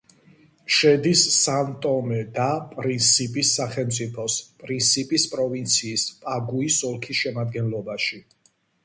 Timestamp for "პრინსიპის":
2.71-3.51, 4.63-5.27